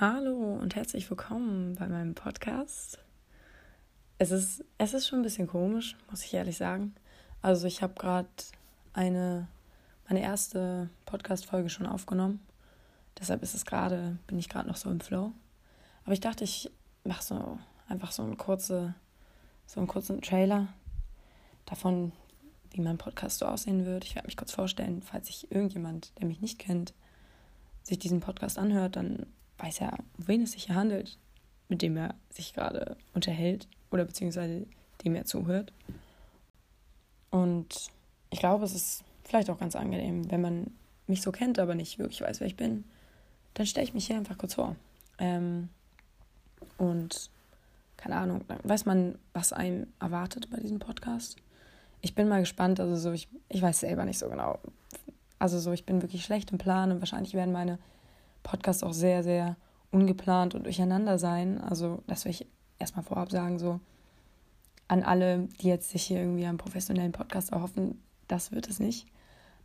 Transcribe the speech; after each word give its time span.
Hallo 0.00 0.54
und 0.54 0.76
herzlich 0.76 1.10
willkommen 1.10 1.74
bei 1.74 1.86
meinem 1.86 2.14
Podcast. 2.14 2.98
Es 4.16 4.30
ist, 4.30 4.64
es 4.78 4.94
ist 4.94 5.06
schon 5.06 5.18
ein 5.18 5.24
bisschen 5.24 5.46
komisch, 5.46 5.94
muss 6.08 6.24
ich 6.24 6.32
ehrlich 6.32 6.56
sagen. 6.56 6.94
Also 7.42 7.66
ich 7.66 7.82
habe 7.82 7.92
gerade 7.92 8.26
eine 8.94 9.46
meine 10.08 10.22
erste 10.22 10.88
Podcast-Folge 11.04 11.68
schon 11.68 11.84
aufgenommen. 11.84 12.40
Deshalb 13.18 13.42
ist 13.42 13.54
es 13.54 13.66
gerade, 13.66 14.16
bin 14.26 14.38
ich 14.38 14.48
gerade 14.48 14.68
noch 14.68 14.78
so 14.78 14.90
im 14.90 15.00
Flow. 15.00 15.32
Aber 16.04 16.14
ich 16.14 16.20
dachte, 16.20 16.44
ich 16.44 16.70
mache 17.04 17.22
so 17.22 17.58
einfach 17.86 18.12
so 18.12 18.22
einen 18.22 18.38
kurze, 18.38 18.94
so 19.66 19.80
einen 19.80 19.86
kurzen 19.86 20.22
Trailer 20.22 20.68
davon, 21.66 22.12
wie 22.70 22.80
mein 22.80 22.96
Podcast 22.96 23.40
so 23.40 23.44
aussehen 23.44 23.84
wird. 23.84 24.06
Ich 24.06 24.14
werde 24.14 24.28
mich 24.28 24.38
kurz 24.38 24.52
vorstellen, 24.52 25.02
falls 25.02 25.26
sich 25.26 25.52
irgendjemand, 25.52 26.18
der 26.18 26.26
mich 26.26 26.40
nicht 26.40 26.58
kennt, 26.58 26.94
sich 27.82 27.98
diesen 27.98 28.20
Podcast 28.20 28.58
anhört, 28.58 28.96
dann 28.96 29.26
weiß 29.62 29.80
er, 29.80 29.92
um 30.18 30.28
wen 30.28 30.42
es 30.42 30.52
sich 30.52 30.64
hier 30.64 30.74
handelt, 30.74 31.18
mit 31.68 31.82
dem 31.82 31.96
er 31.96 32.14
sich 32.30 32.54
gerade 32.54 32.96
unterhält 33.14 33.68
oder 33.90 34.04
beziehungsweise 34.04 34.66
dem 35.04 35.14
er 35.14 35.24
zuhört. 35.24 35.72
Und 37.30 37.90
ich 38.30 38.38
glaube, 38.38 38.64
es 38.64 38.74
ist 38.74 39.04
vielleicht 39.24 39.50
auch 39.50 39.58
ganz 39.58 39.76
angenehm, 39.76 40.30
wenn 40.30 40.40
man 40.40 40.66
mich 41.06 41.22
so 41.22 41.32
kennt, 41.32 41.58
aber 41.58 41.74
nicht 41.74 41.98
wirklich 41.98 42.20
weiß, 42.20 42.40
wer 42.40 42.46
ich 42.46 42.56
bin. 42.56 42.84
Dann 43.54 43.66
stelle 43.66 43.84
ich 43.84 43.94
mich 43.94 44.06
hier 44.06 44.16
einfach 44.16 44.38
kurz 44.38 44.54
vor. 44.54 44.76
Ähm, 45.18 45.68
und 46.78 47.30
keine 47.96 48.16
Ahnung, 48.16 48.44
weiß 48.62 48.86
man, 48.86 49.18
was 49.34 49.52
einem 49.52 49.86
erwartet 50.00 50.50
bei 50.50 50.58
diesem 50.58 50.78
Podcast. 50.78 51.36
Ich 52.00 52.14
bin 52.14 52.28
mal 52.28 52.40
gespannt, 52.40 52.80
also 52.80 52.96
so, 52.96 53.12
ich, 53.12 53.28
ich 53.48 53.60
weiß 53.60 53.80
selber 53.80 54.04
nicht 54.04 54.18
so 54.18 54.28
genau. 54.28 54.58
Also 55.38 55.58
so, 55.58 55.72
ich 55.72 55.84
bin 55.84 56.00
wirklich 56.00 56.24
schlecht 56.24 56.50
im 56.50 56.58
Plan 56.58 56.90
und 56.90 57.00
wahrscheinlich 57.00 57.34
werden 57.34 57.52
meine 57.52 57.78
Podcasts 58.42 58.82
auch 58.82 58.92
sehr, 58.92 59.22
sehr 59.22 59.56
ungeplant 59.90 60.54
und 60.54 60.64
durcheinander 60.64 61.18
sein. 61.18 61.60
Also 61.60 62.02
das 62.06 62.24
will 62.24 62.32
ich 62.32 62.46
erstmal 62.78 63.04
vorab 63.04 63.30
sagen, 63.30 63.58
so 63.58 63.80
an 64.88 65.02
alle, 65.02 65.48
die 65.60 65.68
jetzt 65.68 65.90
sich 65.90 66.02
hier 66.02 66.18
irgendwie 66.18 66.46
am 66.46 66.58
professionellen 66.58 67.12
Podcast 67.12 67.52
erhoffen, 67.52 68.02
das 68.26 68.52
wird 68.52 68.68
es 68.68 68.80
nicht. 68.80 69.06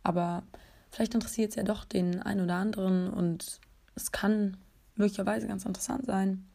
Aber 0.02 0.42
vielleicht 0.90 1.14
interessiert 1.14 1.50
es 1.50 1.56
ja 1.56 1.62
doch 1.62 1.84
den 1.84 2.22
einen 2.22 2.42
oder 2.42 2.54
anderen 2.54 3.10
und 3.10 3.60
es 3.96 4.12
kann 4.12 4.56
möglicherweise 4.94 5.48
ganz 5.48 5.64
interessant 5.64 6.06
sein. 6.06 6.46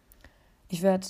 Ich 0.70 0.82
werde, 0.82 1.08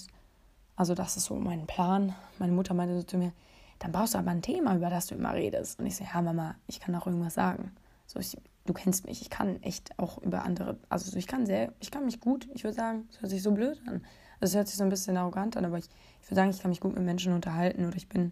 also 0.76 0.96
das 0.96 1.18
ist 1.18 1.26
so 1.26 1.36
mein 1.36 1.68
Plan. 1.68 2.16
Meine 2.40 2.52
Mutter 2.52 2.74
meinte 2.74 2.96
so 2.96 3.04
zu 3.04 3.18
mir, 3.18 3.32
dann 3.80 3.92
brauchst 3.92 4.14
du 4.14 4.18
aber 4.18 4.32
ein 4.32 4.42
Thema, 4.42 4.76
über 4.76 4.90
das 4.90 5.08
du 5.08 5.16
immer 5.16 5.34
redest. 5.34 5.80
Und 5.80 5.86
ich 5.86 5.96
so, 5.96 6.04
ja 6.04 6.22
Mama, 6.22 6.56
ich 6.68 6.80
kann 6.80 6.96
auch 6.96 7.06
irgendwas 7.06 7.34
sagen. 7.34 7.72
So, 8.08 8.20
ich, 8.20 8.38
du 8.66 8.74
kennst 8.74 9.06
mich, 9.06 9.22
ich 9.22 9.30
kann 9.30 9.62
echt 9.64 9.98
auch 9.98 10.18
über 10.20 10.44
andere, 10.44 10.78
also 10.90 11.16
ich 11.18 11.28
kann 11.28 11.46
sehr, 11.46 11.74
ich 11.80 11.92
kann 11.92 12.06
mich 12.06 12.20
gut, 12.20 12.48
ich 12.54 12.64
würde 12.64 12.76
sagen, 12.76 13.08
es 13.10 13.22
hört 13.22 13.32
sich 13.32 13.44
so 13.44 13.52
blöd 13.52 13.82
an. 13.88 14.04
Also 14.40 14.54
es 14.54 14.56
hört 14.56 14.68
sich 14.68 14.78
so 14.78 14.84
ein 14.84 14.90
bisschen 14.90 15.18
arrogant 15.18 15.58
an, 15.58 15.66
aber 15.66 15.78
ich, 15.78 15.90
ich 16.22 16.28
würde 16.28 16.36
sagen, 16.36 16.52
ich 16.52 16.62
kann 16.62 16.70
mich 16.70 16.80
gut 16.80 16.96
mit 16.96 17.04
Menschen 17.04 17.34
unterhalten 17.34 17.86
oder 17.86 17.96
ich 17.96 18.10
bin 18.10 18.32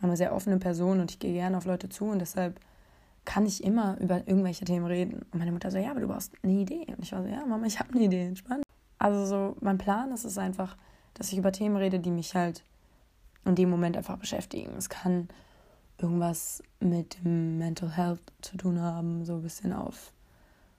eine 0.00 0.16
sehr 0.16 0.34
offene 0.34 0.58
Person 0.58 1.00
und 1.00 1.10
ich 1.10 1.18
gehe 1.18 1.32
gerne 1.32 1.56
auf 1.56 1.64
Leute 1.64 1.88
zu 1.88 2.04
und 2.04 2.20
deshalb 2.20 2.60
kann 3.24 3.44
ich 3.44 3.62
immer 3.62 3.98
über 4.00 4.26
irgendwelche 4.26 4.64
Themen 4.64 4.86
reden. 4.86 5.26
Und 5.30 5.38
meine 5.38 5.52
Mutter 5.52 5.70
so, 5.70 5.76
ja, 5.76 5.90
aber 5.90 6.00
du 6.00 6.08
brauchst 6.08 6.32
eine 6.42 6.54
Idee. 6.54 6.86
Und 6.88 7.02
ich 7.02 7.12
war 7.12 7.22
so, 7.22 7.28
ja, 7.28 7.44
Mama, 7.44 7.66
ich 7.66 7.78
habe 7.78 7.90
eine 7.92 8.04
Idee, 8.04 8.26
entspannt. 8.26 8.64
Also 8.98 9.26
so, 9.26 9.56
mein 9.60 9.76
Plan 9.76 10.12
ist 10.12 10.24
es 10.24 10.38
einfach, 10.38 10.78
dass 11.12 11.30
ich 11.30 11.38
über 11.38 11.52
Themen 11.52 11.76
rede, 11.76 12.00
die 12.00 12.10
mich 12.10 12.34
halt 12.34 12.64
in 13.44 13.54
dem 13.54 13.68
Moment 13.68 13.98
einfach 13.98 14.16
beschäftigen. 14.16 14.72
Es 14.78 14.88
kann 14.88 15.28
irgendwas 15.98 16.62
mit 16.80 17.24
dem 17.24 17.58
Mental 17.58 17.90
Health 17.90 18.20
zu 18.40 18.56
tun 18.56 18.80
haben, 18.80 19.24
so 19.24 19.34
ein 19.34 19.42
bisschen 19.42 19.72
auf, 19.72 20.12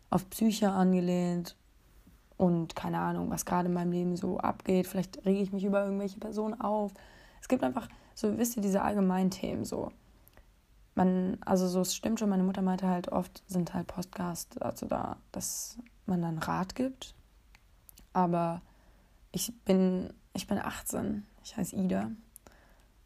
auf 0.09 0.29
Psyche 0.29 0.71
angelehnt 0.71 1.55
und 2.37 2.75
keine 2.75 2.99
Ahnung, 2.99 3.29
was 3.29 3.45
gerade 3.45 3.67
in 3.67 3.73
meinem 3.73 3.91
Leben 3.91 4.15
so 4.15 4.37
abgeht. 4.37 4.87
Vielleicht 4.87 5.25
rege 5.25 5.41
ich 5.41 5.51
mich 5.51 5.65
über 5.65 5.83
irgendwelche 5.83 6.19
Personen 6.19 6.59
auf. 6.59 6.93
Es 7.41 7.49
gibt 7.49 7.63
einfach, 7.63 7.89
so 8.15 8.37
wisst 8.37 8.55
ihr, 8.55 8.63
diese 8.63 8.81
allgemeinen 8.81 9.29
Themen 9.29 9.65
so. 9.65 9.91
Man, 10.95 11.37
also 11.45 11.67
so, 11.67 11.81
es 11.81 11.95
stimmt 11.95 12.19
schon, 12.19 12.29
meine 12.29 12.43
Mutter 12.43 12.61
meinte 12.61 12.87
halt, 12.87 13.11
oft 13.11 13.43
sind 13.47 13.73
halt 13.73 13.87
Podcasts 13.87 14.55
dazu 14.59 14.85
da, 14.85 15.17
dass 15.31 15.77
man 16.05 16.21
dann 16.21 16.37
Rat 16.37 16.75
gibt. 16.75 17.13
Aber 18.13 18.61
ich 19.31 19.53
bin, 19.65 20.11
ich 20.33 20.47
bin 20.47 20.59
18, 20.59 21.25
ich 21.43 21.55
heiße 21.55 21.75
Ida 21.75 22.09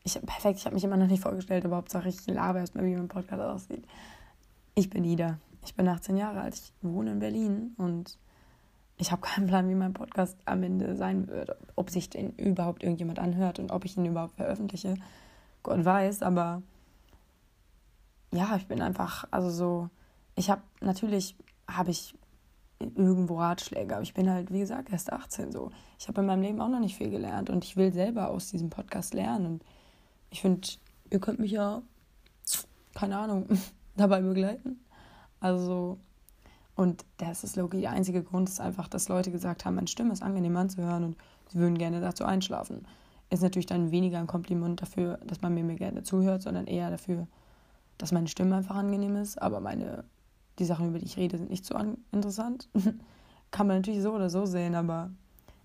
ich, 0.03 0.19
perfekt, 0.21 0.59
ich 0.59 0.65
habe 0.65 0.75
mich 0.75 0.83
immer 0.83 0.97
noch 0.97 1.07
nicht 1.07 1.23
vorgestellt, 1.23 1.65
aber 1.65 1.77
Hauptsache 1.77 2.09
ich 2.09 2.25
labe 2.27 2.59
erstmal, 2.59 2.85
wie 2.85 2.95
mein 2.95 3.07
Podcast 3.07 3.41
aussieht. 3.41 3.85
Ich 4.75 4.89
bin 4.89 5.05
Ida. 5.05 5.37
Ich 5.65 5.75
bin 5.75 5.87
18 5.87 6.17
Jahre 6.17 6.41
alt. 6.41 6.55
Ich 6.55 6.73
wohne 6.81 7.11
in 7.11 7.19
Berlin 7.19 7.73
und 7.77 8.17
ich 8.97 9.11
habe 9.11 9.21
keinen 9.21 9.47
Plan, 9.47 9.69
wie 9.69 9.75
mein 9.75 9.93
Podcast 9.93 10.37
am 10.45 10.63
Ende 10.63 10.95
sein 10.95 11.27
wird. 11.27 11.55
Ob 11.75 11.89
sich 11.89 12.09
den 12.09 12.31
überhaupt 12.35 12.83
irgendjemand 12.83 13.19
anhört 13.19 13.59
und 13.59 13.71
ob 13.71 13.85
ich 13.85 13.97
ihn 13.97 14.05
überhaupt 14.05 14.35
veröffentliche. 14.35 14.95
Gott 15.63 15.83
weiß, 15.85 16.21
aber 16.21 16.61
ja, 18.33 18.55
ich 18.57 18.67
bin 18.67 18.81
einfach, 18.81 19.25
also 19.31 19.49
so, 19.49 19.89
ich 20.35 20.49
habe, 20.49 20.61
natürlich 20.81 21.35
habe 21.67 21.91
ich 21.91 22.15
irgendwo 22.79 23.39
Ratschläge, 23.39 23.93
aber 23.93 24.03
ich 24.03 24.13
bin 24.13 24.29
halt, 24.29 24.51
wie 24.51 24.59
gesagt, 24.59 24.91
erst 24.91 25.13
18 25.13 25.51
so. 25.51 25.71
Ich 25.97 26.07
habe 26.09 26.21
in 26.21 26.27
meinem 26.27 26.41
Leben 26.41 26.61
auch 26.61 26.67
noch 26.67 26.79
nicht 26.79 26.97
viel 26.97 27.09
gelernt 27.09 27.49
und 27.49 27.63
ich 27.63 27.77
will 27.77 27.93
selber 27.93 28.29
aus 28.29 28.49
diesem 28.49 28.69
Podcast 28.69 29.13
lernen 29.13 29.45
und 29.45 29.63
ich 30.33 30.41
finde, 30.41 30.67
ihr 31.11 31.19
könnt 31.19 31.37
mich 31.37 31.51
ja, 31.51 31.83
keine 32.95 33.17
Ahnung, 33.17 33.47
dabei 33.95 34.19
begleiten. 34.21 34.83
Also, 35.39 35.99
und 36.75 37.05
das 37.17 37.43
ist 37.43 37.55
Loki. 37.55 37.81
Der 37.81 37.91
einzige 37.91 38.23
Grund 38.23 38.49
ist 38.49 38.59
einfach, 38.59 38.87
dass 38.87 39.09
Leute 39.09 39.31
gesagt 39.31 39.63
haben, 39.63 39.75
meine 39.75 39.87
Stimme 39.87 40.11
ist 40.11 40.23
angenehm 40.23 40.57
anzuhören 40.57 41.03
und 41.03 41.17
sie 41.49 41.59
würden 41.59 41.77
gerne 41.77 42.01
dazu 42.01 42.25
einschlafen. 42.25 42.87
Ist 43.29 43.43
natürlich 43.43 43.67
dann 43.67 43.91
weniger 43.91 44.17
ein 44.17 44.25
Kompliment 44.25 44.81
dafür, 44.81 45.19
dass 45.27 45.41
man 45.41 45.53
mir, 45.53 45.75
gerne 45.75 46.01
zuhört, 46.01 46.41
sondern 46.41 46.65
eher 46.65 46.89
dafür, 46.89 47.27
dass 47.99 48.11
meine 48.11 48.27
Stimme 48.27 48.55
einfach 48.55 48.75
angenehm 48.75 49.15
ist. 49.15 49.39
Aber 49.39 49.59
meine, 49.59 50.03
die 50.57 50.65
Sachen, 50.65 50.89
über 50.89 50.97
die 50.97 51.05
ich 51.05 51.17
rede, 51.17 51.37
sind 51.37 51.51
nicht 51.51 51.65
so 51.65 51.77
interessant. 52.11 52.69
Kann 53.51 53.67
man 53.67 53.77
natürlich 53.77 54.01
so 54.01 54.13
oder 54.13 54.31
so 54.31 54.47
sehen, 54.47 54.73
aber 54.73 55.11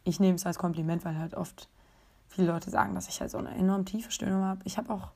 ich 0.04 0.20
nehme 0.20 0.34
es 0.34 0.44
als 0.44 0.58
Kompliment, 0.58 1.06
weil 1.06 1.18
halt 1.18 1.34
oft 1.34 1.70
viele 2.28 2.48
Leute 2.48 2.70
sagen, 2.70 2.94
dass 2.94 3.08
ich 3.08 3.20
halt 3.20 3.30
so 3.30 3.38
eine 3.38 3.54
enorm 3.54 3.84
tiefe 3.84 4.10
Stimme 4.10 4.44
habe. 4.44 4.60
Ich 4.64 4.78
habe 4.78 4.92
auch 4.92 5.10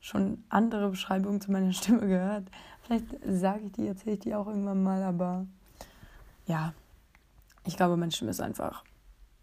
schon 0.00 0.42
andere 0.48 0.90
Beschreibungen 0.90 1.40
zu 1.40 1.52
meiner 1.52 1.72
Stimme 1.72 2.06
gehört. 2.06 2.44
Vielleicht 2.82 3.06
sage 3.26 3.66
ich 3.66 3.72
die, 3.72 3.86
erzähle 3.86 4.14
ich 4.14 4.20
die 4.20 4.34
auch 4.34 4.46
irgendwann 4.46 4.82
mal, 4.82 5.02
aber 5.02 5.46
ja, 6.46 6.72
ich 7.64 7.76
glaube, 7.76 7.96
meine 7.96 8.10
Stimme 8.10 8.30
ist 8.30 8.40
einfach, 8.40 8.84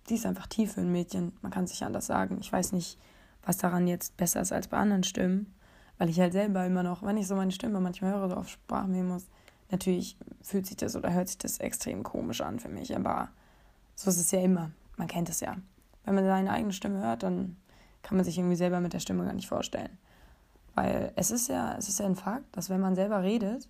die 0.10 0.16
ist 0.16 0.26
einfach 0.26 0.48
tief 0.48 0.74
für 0.74 0.82
ein 0.82 0.92
Mädchen. 0.92 1.34
Man 1.42 1.52
kann 1.52 1.68
sich 1.68 1.84
anders 1.84 2.08
sagen. 2.08 2.38
Ich 2.42 2.52
weiß 2.52 2.74
nicht, 2.74 2.98
was 3.46 3.58
daran 3.58 3.88
jetzt 3.88 4.18
besser 4.18 4.42
ist 4.42 4.52
als 4.52 4.68
bei 4.68 4.78
anderen 4.78 5.04
Stimmen, 5.04 5.54
weil 5.98 6.10
ich 6.10 6.20
halt 6.20 6.34
selber 6.34 6.66
immer 6.66 6.84
noch, 6.84 7.04
wenn 7.04 7.18
ich 7.18 7.28
so 7.28 7.36
meine 7.36 7.52
Stimme 7.52 7.80
manchmal 7.80 8.12
höre, 8.12 8.30
so 8.30 8.36
auf 8.36 8.50
Sprachmemos, 8.50 9.28
natürlich 9.72 10.18
fühlt 10.42 10.66
sich 10.66 10.76
das 10.76 10.96
oder 10.96 11.14
hört 11.14 11.30
sich 11.30 11.38
das 11.38 11.60
extrem 11.60 12.04
komisch 12.04 12.42
an 12.42 12.60
für 12.60 12.70
mich, 12.70 12.96
aber 12.96 13.30
so 13.96 14.10
ist 14.10 14.20
es 14.20 14.32
ja 14.32 14.42
immer. 14.42 14.72
Man 14.98 15.08
kennt 15.08 15.30
es 15.30 15.40
ja 15.40 15.56
wenn 16.10 16.16
man 16.16 16.26
seine 16.26 16.52
eigene 16.52 16.74
Stimme 16.74 17.02
hört, 17.02 17.22
dann 17.22 17.56
kann 18.02 18.18
man 18.18 18.26
sich 18.26 18.38
irgendwie 18.38 18.56
selber 18.56 18.80
mit 18.80 18.94
der 18.94 19.00
Stimme 19.00 19.26
gar 19.26 19.34
nicht 19.34 19.48
vorstellen. 19.48 19.98
Weil 20.74 21.12
es 21.16 21.30
ist 21.30 21.50
ja, 21.50 21.76
es 21.78 21.88
ist 21.88 22.00
ja 22.00 22.08
ein 22.08 22.16
Fakt, 22.16 22.46
dass 22.56 22.70
wenn 22.70 22.82
man 22.82 22.96
selber 22.96 23.22
redet, 23.22 23.70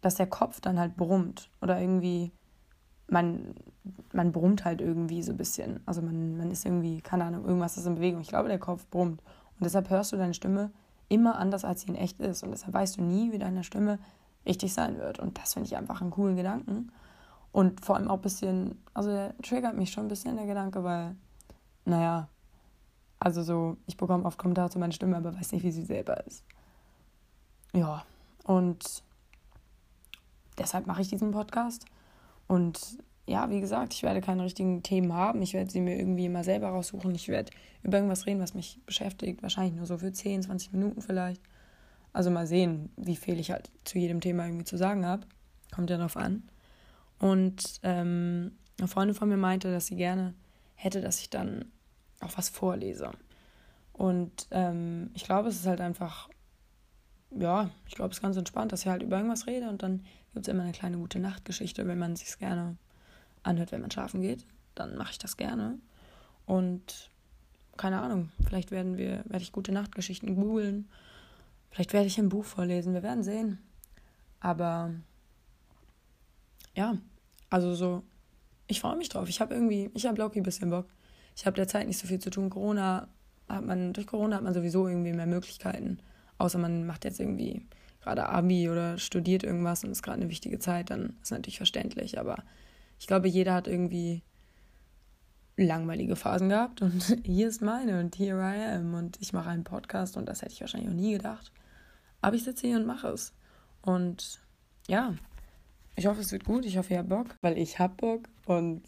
dass 0.00 0.16
der 0.16 0.26
Kopf 0.26 0.60
dann 0.60 0.80
halt 0.80 0.96
brummt 0.96 1.48
oder 1.60 1.80
irgendwie 1.80 2.32
man, 3.06 3.54
man 4.12 4.32
brummt 4.32 4.64
halt 4.64 4.80
irgendwie 4.80 5.22
so 5.22 5.32
ein 5.32 5.36
bisschen. 5.36 5.80
Also 5.86 6.02
man, 6.02 6.36
man 6.36 6.50
ist 6.50 6.64
irgendwie, 6.64 7.00
keine 7.00 7.24
Ahnung, 7.24 7.44
irgendwas 7.44 7.76
ist 7.76 7.86
in 7.86 7.94
Bewegung. 7.94 8.22
Ich 8.22 8.28
glaube, 8.28 8.48
der 8.48 8.58
Kopf 8.58 8.86
brummt. 8.88 9.20
Und 9.20 9.64
deshalb 9.64 9.88
hörst 9.90 10.10
du 10.12 10.16
deine 10.16 10.34
Stimme 10.34 10.72
immer 11.08 11.38
anders, 11.38 11.64
als 11.64 11.82
sie 11.82 11.88
in 11.88 11.94
echt 11.94 12.18
ist. 12.18 12.42
Und 12.42 12.50
deshalb 12.50 12.74
weißt 12.74 12.96
du 12.96 13.02
nie, 13.02 13.30
wie 13.30 13.38
deine 13.38 13.62
Stimme 13.62 13.98
richtig 14.46 14.72
sein 14.74 14.98
wird. 14.98 15.20
Und 15.20 15.38
das 15.38 15.52
finde 15.52 15.66
ich 15.68 15.76
einfach 15.76 16.00
einen 16.00 16.10
coolen 16.10 16.36
Gedanken. 16.36 16.90
Und 17.52 17.84
vor 17.84 17.96
allem 17.96 18.08
auch 18.08 18.16
ein 18.16 18.22
bisschen, 18.22 18.82
also 18.94 19.10
der 19.10 19.36
triggert 19.38 19.76
mich 19.76 19.92
schon 19.92 20.06
ein 20.06 20.08
bisschen 20.08 20.36
der 20.36 20.46
Gedanke, 20.46 20.82
weil 20.82 21.14
naja, 21.84 22.28
also 23.18 23.42
so, 23.42 23.76
ich 23.86 23.96
bekomme 23.96 24.24
oft 24.24 24.38
Kommentare 24.38 24.70
zu 24.70 24.78
meiner 24.78 24.92
Stimme, 24.92 25.16
aber 25.16 25.34
weiß 25.34 25.52
nicht, 25.52 25.64
wie 25.64 25.72
sie 25.72 25.84
selber 25.84 26.26
ist. 26.26 26.44
Ja, 27.72 28.04
und 28.44 29.02
deshalb 30.58 30.86
mache 30.86 31.02
ich 31.02 31.08
diesen 31.08 31.30
Podcast. 31.30 31.86
Und 32.48 32.98
ja, 33.26 33.48
wie 33.50 33.60
gesagt, 33.60 33.94
ich 33.94 34.02
werde 34.02 34.20
keine 34.20 34.42
richtigen 34.42 34.82
Themen 34.82 35.12
haben. 35.12 35.40
Ich 35.42 35.54
werde 35.54 35.70
sie 35.70 35.80
mir 35.80 35.96
irgendwie 35.96 36.26
immer 36.26 36.44
selber 36.44 36.68
raussuchen. 36.68 37.14
Ich 37.14 37.28
werde 37.28 37.52
über 37.82 37.98
irgendwas 37.98 38.26
reden, 38.26 38.40
was 38.40 38.54
mich 38.54 38.80
beschäftigt. 38.84 39.42
Wahrscheinlich 39.42 39.74
nur 39.74 39.86
so 39.86 39.98
für 39.98 40.12
10, 40.12 40.42
20 40.42 40.72
Minuten 40.72 41.00
vielleicht. 41.00 41.40
Also 42.12 42.30
mal 42.30 42.46
sehen, 42.46 42.90
wie 42.96 43.16
viel 43.16 43.38
ich 43.38 43.52
halt 43.52 43.70
zu 43.84 43.98
jedem 43.98 44.20
Thema 44.20 44.46
irgendwie 44.46 44.64
zu 44.64 44.76
sagen 44.76 45.06
habe. 45.06 45.26
Kommt 45.74 45.88
ja 45.88 45.96
drauf 45.96 46.16
an. 46.16 46.42
Und 47.18 47.80
ähm, 47.84 48.52
eine 48.78 48.88
Freundin 48.88 49.14
von 49.14 49.28
mir 49.28 49.36
meinte, 49.36 49.70
dass 49.70 49.86
sie 49.86 49.96
gerne 49.96 50.34
hätte, 50.82 51.00
dass 51.00 51.20
ich 51.20 51.30
dann 51.30 51.66
auch 52.20 52.36
was 52.36 52.48
vorlese. 52.48 53.12
Und 53.92 54.46
ähm, 54.50 55.10
ich 55.14 55.24
glaube, 55.24 55.48
es 55.48 55.56
ist 55.56 55.66
halt 55.66 55.80
einfach, 55.80 56.28
ja, 57.30 57.70
ich 57.86 57.94
glaube, 57.94 58.10
es 58.10 58.18
ist 58.18 58.22
ganz 58.22 58.36
entspannt, 58.36 58.72
dass 58.72 58.82
ich 58.82 58.88
halt 58.88 59.02
über 59.02 59.16
irgendwas 59.16 59.46
rede 59.46 59.68
und 59.68 59.82
dann 59.82 60.04
gibt 60.32 60.46
es 60.46 60.52
immer 60.52 60.62
eine 60.62 60.72
kleine 60.72 60.98
gute 60.98 61.18
Nachtgeschichte, 61.18 61.86
wenn 61.86 61.98
man 61.98 62.16
sich 62.16 62.38
gerne 62.38 62.76
anhört, 63.42 63.72
wenn 63.72 63.80
man 63.80 63.90
schlafen 63.90 64.22
geht. 64.22 64.46
dann 64.74 64.96
mache 64.96 65.12
ich 65.12 65.18
das 65.18 65.36
gerne. 65.36 65.78
Und 66.46 67.10
keine 67.76 68.00
Ahnung, 68.00 68.30
vielleicht 68.44 68.70
werden 68.70 68.96
wir, 68.96 69.22
werde 69.26 69.42
ich 69.42 69.52
gute 69.52 69.70
Nachtgeschichten 69.70 70.34
googeln. 70.34 70.88
Vielleicht 71.70 71.92
werde 71.92 72.06
ich 72.06 72.18
ein 72.18 72.30
Buch 72.30 72.44
vorlesen. 72.44 72.94
Wir 72.94 73.02
werden 73.02 73.22
sehen. 73.22 73.58
Aber 74.40 74.94
ja, 76.74 76.96
also 77.50 77.74
so, 77.74 78.02
ich 78.66 78.80
freue 78.80 78.96
mich 78.96 79.08
drauf. 79.08 79.28
Ich 79.28 79.40
habe 79.40 79.54
irgendwie, 79.54 79.90
ich 79.94 80.06
habe 80.06 80.20
Loki 80.20 80.40
ein 80.40 80.44
bisschen 80.44 80.70
Bock. 80.70 80.86
Ich 81.36 81.46
habe 81.46 81.56
derzeit 81.56 81.86
nicht 81.86 81.98
so 81.98 82.06
viel 82.06 82.18
zu 82.18 82.30
tun. 82.30 82.50
Corona 82.50 83.08
hat 83.48 83.64
man, 83.64 83.92
durch 83.92 84.06
Corona 84.06 84.36
hat 84.36 84.42
man 84.42 84.54
sowieso 84.54 84.88
irgendwie 84.88 85.12
mehr 85.12 85.26
Möglichkeiten. 85.26 85.98
Außer 86.38 86.58
man 86.58 86.86
macht 86.86 87.04
jetzt 87.04 87.20
irgendwie 87.20 87.66
gerade 88.02 88.28
Abi 88.28 88.68
oder 88.68 88.98
studiert 88.98 89.44
irgendwas 89.44 89.84
und 89.84 89.90
ist 89.90 90.02
gerade 90.02 90.20
eine 90.20 90.30
wichtige 90.30 90.58
Zeit, 90.58 90.90
dann 90.90 91.16
ist 91.22 91.30
natürlich 91.30 91.58
verständlich. 91.58 92.18
Aber 92.18 92.42
ich 92.98 93.06
glaube, 93.06 93.28
jeder 93.28 93.54
hat 93.54 93.68
irgendwie 93.68 94.22
langweilige 95.56 96.16
Phasen 96.16 96.48
gehabt 96.48 96.82
und 96.82 97.18
hier 97.24 97.48
ist 97.48 97.62
meine 97.62 98.00
und 98.00 98.18
here 98.18 98.40
I 98.40 98.76
am 98.76 98.94
und 98.94 99.20
ich 99.20 99.32
mache 99.32 99.50
einen 99.50 99.64
Podcast 99.64 100.16
und 100.16 100.28
das 100.28 100.42
hätte 100.42 100.52
ich 100.52 100.60
wahrscheinlich 100.60 100.90
auch 100.90 100.94
nie 100.94 101.12
gedacht. 101.12 101.52
Aber 102.20 102.36
ich 102.36 102.44
sitze 102.44 102.66
hier 102.66 102.76
und 102.76 102.86
mache 102.86 103.08
es. 103.08 103.32
Und 103.82 104.40
ja, 104.88 105.14
ich 105.96 106.06
hoffe, 106.06 106.20
es 106.20 106.32
wird 106.32 106.44
gut. 106.44 106.64
Ich 106.64 106.76
hoffe, 106.76 106.94
ihr 106.94 106.98
habt 106.98 107.08
Bock, 107.08 107.36
weil 107.40 107.58
ich 107.58 107.78
habe 107.78 107.94
Bock 107.94 108.28
und 108.46 108.82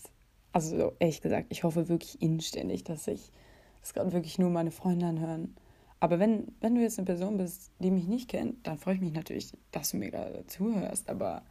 also 0.53 0.95
ehrlich 1.01 1.21
gesagt, 1.21 1.47
ich 1.51 1.65
hoffe 1.65 1.89
wirklich 1.89 2.23
inständig, 2.23 2.85
dass 2.85 3.09
ich 3.09 3.33
das 3.81 3.93
gerade 3.93 4.13
wirklich 4.13 4.39
nur 4.39 4.51
meine 4.51 4.71
Freunde 4.71 5.07
anhören. 5.07 5.55
Aber 6.01 6.19
wenn, 6.19 6.49
wenn 6.61 6.75
du 6.75 6.81
jetzt 6.81 6.99
eine 6.99 7.07
Person 7.07 7.39
bist, 7.39 7.71
die 7.79 7.91
mich 7.91 8.07
nicht 8.07 8.29
kennt, 8.29 8.67
dann 8.67 8.79
freue 8.79 8.95
ich 8.95 9.01
mich 9.01 9.13
natürlich, 9.13 9.53
dass 9.73 9.91
du 9.91 9.97
mir 9.97 10.11
gerade 10.11 10.47
zuhörst. 10.47 11.09
Aber 11.09 11.43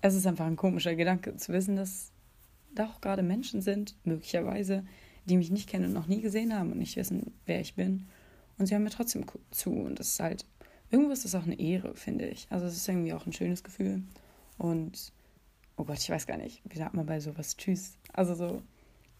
es 0.00 0.14
ist 0.14 0.26
einfach 0.26 0.46
ein 0.46 0.56
komischer 0.56 0.94
Gedanke 0.94 1.36
zu 1.36 1.52
wissen, 1.52 1.76
dass 1.76 2.12
da 2.74 2.86
auch 2.86 3.00
gerade 3.00 3.22
Menschen 3.22 3.60
sind, 3.60 3.96
möglicherweise, 4.04 4.84
die 5.24 5.36
mich 5.36 5.50
nicht 5.50 5.68
kennen 5.68 5.86
und 5.86 5.92
noch 5.94 6.06
nie 6.06 6.20
gesehen 6.20 6.54
haben 6.54 6.72
und 6.72 6.78
nicht 6.78 6.96
wissen, 6.96 7.32
wer 7.46 7.60
ich 7.60 7.74
bin. 7.74 8.06
Und 8.58 8.66
sie 8.66 8.74
hören 8.74 8.84
mir 8.84 8.90
trotzdem 8.90 9.24
zu. 9.50 9.70
Und 9.70 9.98
das 9.98 10.08
ist 10.08 10.20
halt, 10.20 10.44
irgendwo 10.90 11.10
ist 11.10 11.24
das 11.24 11.34
auch 11.34 11.44
eine 11.44 11.58
Ehre, 11.58 11.94
finde 11.94 12.26
ich. 12.26 12.46
Also 12.50 12.66
es 12.66 12.76
ist 12.76 12.88
irgendwie 12.88 13.12
auch 13.12 13.26
ein 13.26 13.32
schönes 13.32 13.64
Gefühl. 13.64 14.02
Und, 14.58 15.12
oh 15.76 15.84
Gott, 15.84 15.98
ich 15.98 16.10
weiß 16.10 16.26
gar 16.26 16.36
nicht, 16.36 16.60
wie 16.64 16.78
sagt 16.78 16.94
man 16.94 17.06
bei 17.06 17.20
sowas 17.20 17.56
Tschüss? 17.56 17.96
Also 18.12 18.34
so, 18.34 18.62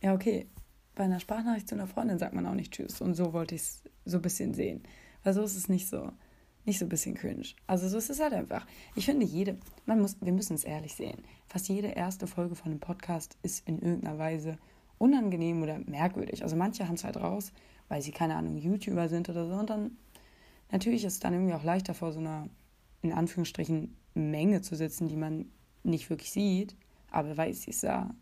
ja, 0.02 0.14
okay, 0.14 0.46
bei 0.94 1.04
einer 1.04 1.20
Sprachnachricht 1.20 1.68
zu 1.68 1.76
einer 1.76 1.86
Freundin 1.86 2.18
sagt 2.18 2.34
man 2.34 2.46
auch 2.46 2.54
nicht 2.54 2.72
Tschüss. 2.72 3.00
Und 3.00 3.14
so 3.14 3.32
wollte 3.32 3.54
ich 3.54 3.62
es 3.62 3.82
so 4.04 4.18
ein 4.18 4.22
bisschen 4.22 4.52
sehen. 4.52 4.82
Weil 5.22 5.32
so 5.32 5.42
ist 5.42 5.56
es 5.56 5.68
nicht 5.68 5.88
so, 5.88 6.12
nicht 6.64 6.78
so 6.78 6.84
ein 6.84 6.88
bisschen 6.88 7.14
cringe. 7.14 7.46
Also 7.66 7.88
so 7.88 7.98
ist 7.98 8.10
es 8.10 8.20
halt 8.20 8.34
einfach. 8.34 8.66
Ich 8.94 9.06
finde, 9.06 9.24
jede, 9.24 9.58
man 9.86 10.00
muss, 10.00 10.16
wir 10.20 10.32
müssen 10.32 10.54
es 10.54 10.64
ehrlich 10.64 10.94
sehen. 10.94 11.22
Fast 11.46 11.68
jede 11.68 11.88
erste 11.88 12.26
Folge 12.26 12.54
von 12.54 12.72
einem 12.72 12.80
Podcast 12.80 13.38
ist 13.42 13.66
in 13.66 13.80
irgendeiner 13.80 14.18
Weise 14.18 14.58
unangenehm 14.98 15.62
oder 15.62 15.78
merkwürdig. 15.78 16.42
Also 16.42 16.56
manche 16.56 16.86
haben 16.86 16.94
es 16.94 17.04
halt 17.04 17.16
raus, 17.16 17.52
weil 17.88 18.02
sie, 18.02 18.10
keine 18.10 18.34
Ahnung, 18.34 18.58
YouTuber 18.58 19.08
sind 19.08 19.28
oder 19.28 19.46
so. 19.46 19.54
Und 19.54 19.70
dann, 19.70 19.96
natürlich 20.70 21.04
ist 21.04 21.14
es 21.14 21.20
dann 21.20 21.32
irgendwie 21.32 21.54
auch 21.54 21.64
leichter 21.64 21.94
vor 21.94 22.12
so 22.12 22.18
einer, 22.18 22.48
in 23.02 23.12
Anführungsstrichen, 23.12 23.96
Menge 24.14 24.62
zu 24.62 24.74
sitzen, 24.74 25.08
die 25.08 25.16
man 25.16 25.46
nicht 25.84 26.10
wirklich 26.10 26.32
sieht, 26.32 26.76
aber 27.10 27.36
weiß, 27.36 27.62
sie 27.62 27.70
es 27.70 27.80
sah. 27.80 28.14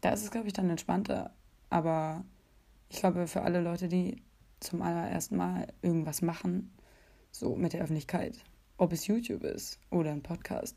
Da 0.00 0.10
ist 0.10 0.22
es, 0.22 0.30
glaube 0.30 0.48
ich, 0.48 0.52
dann 0.52 0.70
entspannter. 0.70 1.32
Aber 1.70 2.24
ich 2.88 2.98
glaube, 2.98 3.26
für 3.26 3.42
alle 3.42 3.60
Leute, 3.60 3.88
die 3.88 4.22
zum 4.60 4.82
allerersten 4.82 5.36
Mal 5.36 5.68
irgendwas 5.82 6.22
machen, 6.22 6.72
so 7.30 7.56
mit 7.56 7.72
der 7.72 7.82
Öffentlichkeit, 7.82 8.44
ob 8.76 8.92
es 8.92 9.06
YouTube 9.06 9.44
ist 9.44 9.78
oder 9.90 10.12
ein 10.12 10.22
Podcast, 10.22 10.76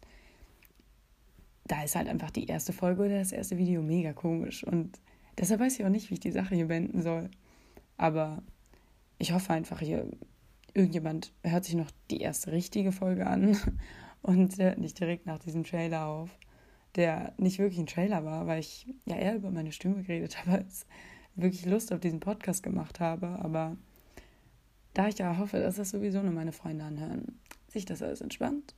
da 1.65 1.83
ist 1.83 1.95
halt 1.95 2.07
einfach 2.07 2.31
die 2.31 2.45
erste 2.45 2.73
Folge 2.73 3.05
oder 3.05 3.19
das 3.19 3.31
erste 3.31 3.57
Video 3.57 3.81
mega 3.81 4.13
komisch. 4.13 4.63
Und 4.63 4.99
deshalb 5.37 5.59
weiß 5.59 5.79
ich 5.79 5.85
auch 5.85 5.89
nicht, 5.89 6.09
wie 6.09 6.15
ich 6.15 6.19
die 6.19 6.31
Sache 6.31 6.55
hier 6.55 6.67
beenden 6.67 7.01
soll. 7.01 7.29
Aber 7.97 8.43
ich 9.17 9.31
hoffe 9.31 9.53
einfach, 9.53 9.79
hier 9.79 10.09
irgendjemand 10.75 11.33
hört 11.43 11.65
sich 11.65 11.73
noch 11.75 11.89
die 12.11 12.21
erste 12.21 12.51
richtige 12.51 12.91
Folge 12.91 13.25
an 13.25 13.57
und 14.21 14.57
hört 14.59 14.77
nicht 14.77 14.99
direkt 14.99 15.25
nach 15.25 15.39
diesem 15.39 15.63
Trailer 15.63 16.05
auf 16.05 16.29
der 16.95 17.33
nicht 17.37 17.59
wirklich 17.59 17.79
ein 17.79 17.87
Trailer 17.87 18.23
war, 18.23 18.47
weil 18.47 18.59
ich 18.59 18.87
ja 19.05 19.15
eher 19.15 19.35
über 19.35 19.51
meine 19.51 19.71
Stimme 19.71 20.01
geredet 20.03 20.37
habe, 20.45 20.59
als 20.59 20.85
wirklich 21.35 21.65
Lust 21.65 21.91
auf 21.91 21.99
diesen 21.99 22.19
Podcast 22.19 22.63
gemacht 22.63 22.99
habe. 22.99 23.27
Aber 23.39 23.75
da 24.93 25.07
ich 25.07 25.17
ja 25.17 25.37
hoffe, 25.37 25.59
dass 25.59 25.75
das 25.75 25.89
sowieso 25.89 26.21
nur 26.21 26.31
meine 26.31 26.53
Freunde 26.53 26.85
anhören, 26.85 27.39
sich 27.67 27.85
das 27.85 28.01
alles 28.01 28.21
entspannt. 28.21 28.73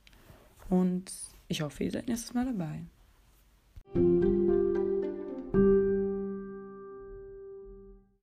Und 0.68 1.12
ich 1.46 1.62
hoffe, 1.62 1.84
ihr 1.84 1.92
seid 1.92 2.08
nächstes 2.08 2.34
Mal 2.34 2.46
dabei. 2.46 2.82